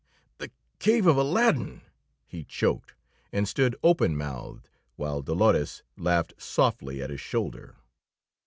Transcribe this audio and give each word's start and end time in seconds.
"The 0.39 0.49
Cave 0.79 1.05
of 1.05 1.15
Aladdin!" 1.15 1.81
he 2.25 2.43
choked, 2.43 2.95
and 3.31 3.47
stood 3.47 3.75
open 3.83 4.17
mouthed 4.17 4.67
while 4.95 5.21
Dolores 5.21 5.83
laughed 5.95 6.33
softly 6.41 7.03
at 7.03 7.11
his 7.11 7.21
shoulder. 7.21 7.75